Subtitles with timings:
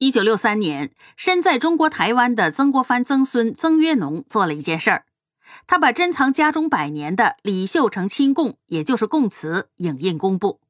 [0.00, 5.06] 一九六三年，身在中国台湾的曾国藩曾孙曾约农做了一件事儿，
[5.66, 10.60] 他把珍藏家中百年的李秀成亲供，也就是供词影印公布。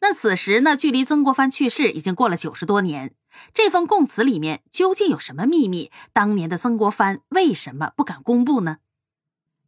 [0.00, 3.16] 那此时呢，距离曾国藩去世已经过了九十多年，
[3.52, 5.90] 这份供词里面究竟有什么秘密？
[6.12, 8.76] 当年的曾国藩为什么不敢公布呢？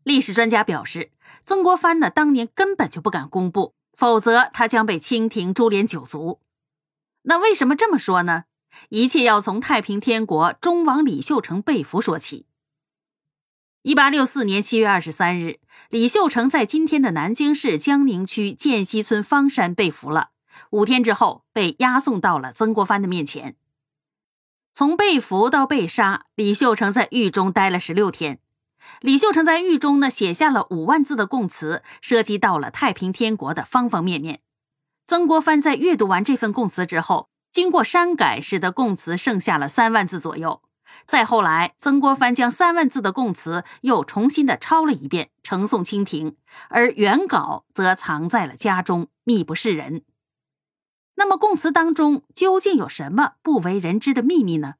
[0.04, 1.11] 历史专家表示，
[1.45, 6.38] 曾国藩呢当年根本就不敢公布，否则他将被清廷株连九族。
[7.22, 8.45] 那为什么这么说呢？
[8.88, 12.46] 一切要从太平天国忠王李秀成被俘说起。
[13.82, 20.30] 一八六四年七月二十三日，李秀成在今天的南京市江宁区涧西村方山被俘了。
[20.71, 23.57] 五天之后，被押送到了曾国藩的面前。
[24.72, 28.41] 从被俘到被杀，李秀成在狱中待了十六天。
[29.00, 34.41] 李秀成在狱中呢，写下了五万字的供词，涉及到了太平天国的方方面面。
[35.06, 37.28] 曾国藩在阅读完这份供词之后。
[37.55, 40.61] 经过删改，使得供词剩下了三万字左右。
[41.06, 46.36] 再后来，曾国藩将三万字的供词又重新的抄了一遍，呈送清廷，
[46.69, 50.02] 而原稿则藏在了家中，秘不示人。
[51.14, 54.75] 那么，供词当中究竟有什么不为人知的秘密呢？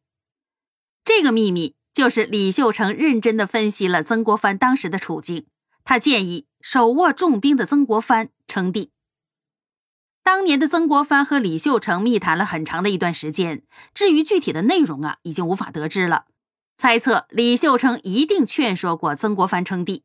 [1.05, 5.47] 这个秘密就是李秀成认真的分析了曾国藩当时的处境，
[5.85, 8.91] 他建议手握重兵的曾国藩称帝。
[10.25, 16.25] 当年的曾国藩和李秀成密谈了很长的一段时间，至于具体的内容啊，已经无法得知了。
[16.79, 20.03] 猜测李秀成一定劝说过曾国藩称帝。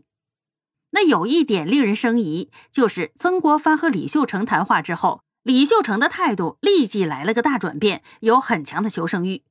[0.91, 9.43] 那有一点令人生疑，就是曾国藩和李秀成谈话之后，李秀成的态度立即来了个大转变，有很强的求生欲。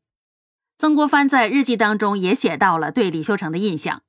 [0.77, 4.02] 曾国藩在日记当中也写到了对李秀成的印象：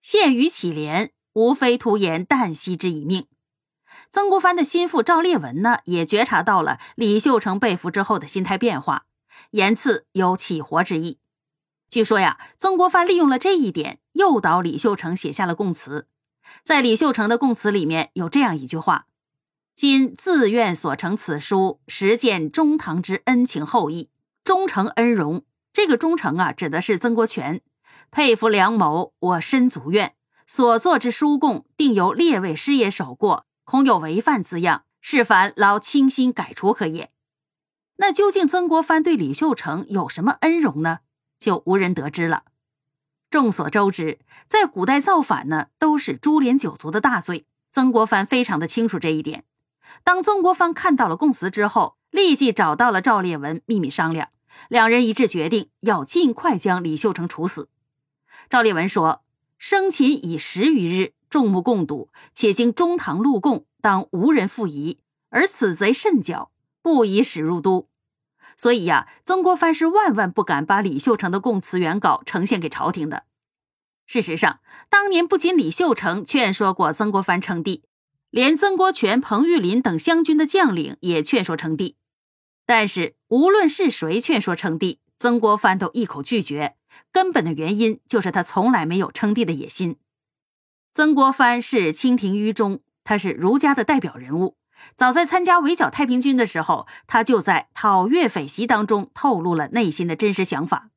[0.00, 3.26] 陷于乞怜，无非徒言旦夕之一命。
[4.12, 9.06] 曾国藩的心腹赵烈文呢，也觉察到了李秀成被俘之后的心态变化，
[9.52, 11.18] 言辞有起活之意。
[11.88, 16.08] 据说呀，曾国藩利用了这一点，诱导李秀成写下了供词。
[16.62, 19.06] 在李秀成的供词里面有这样一句话
[19.74, 24.10] ：“今自愿所成此书，实见中堂之恩情厚谊，
[24.44, 27.62] 忠诚恩荣。”这个忠诚啊，指的是曾国荃。
[28.10, 30.14] 佩服梁某，我深足愿。
[30.46, 33.46] 所作之书供，定由列位师爷手过。
[33.64, 37.10] 恐有违犯字样，是凡劳清心改除可也。
[37.96, 41.00] 那究竟曾国藩对李秀成有什么恩荣呢？
[41.38, 42.44] 就无人得知了。
[43.30, 47.46] 众所周知，在古代造反呢，都是株连九族的大罪。
[47.70, 49.44] 曾国藩非常的清楚这一点。
[50.04, 54.28] 当曾国藩看到了供词之后，立即找到了赵烈文秘密商量，
[54.68, 57.68] 两人一致决定要尽快将李秀成处死。
[58.50, 59.22] 赵烈文说
[59.56, 64.98] ：“生擒已十余日。”众目共睹，且经中堂录供，当无人复疑。
[65.30, 66.50] 而此贼甚狡，
[66.82, 67.88] 不宜使入都。
[68.58, 73.24] 所以呀，曾国藩是万万不敢把李秀成的供词原稿呈现给朝廷的。
[74.06, 74.60] 事实上，
[74.90, 77.82] 当年不仅李秀成劝说过曾国藩称帝，
[78.28, 81.96] 连曾国荃、彭玉麟等湘军的将领也劝说称帝。
[82.66, 86.76] 但是，无论是谁劝说称帝，曾国藩都一口拒绝。
[87.10, 89.96] 根本的原因就是他从来没有称帝的野心。
[90.94, 94.56] 曾国藩是清廷于中，他是儒家的代表人物。
[94.94, 100.90] 早在参加围剿太平军的时候，他就在讨粤匪檄当中透露了内心的真实想法。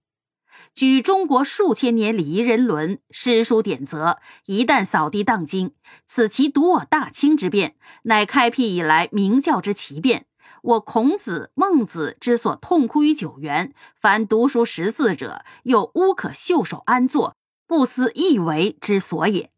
[0.74, 4.18] 举中国数千年礼仪人伦、诗书典则，
[4.48, 5.74] 一旦扫地荡京，
[6.06, 10.26] 此其独我大清之变，乃开辟以来明教之奇变。
[10.62, 19.52] 我孔子、孟子之所痛哭于九原，凡读书识字者，又无可袖手安坐，不思一为之所也。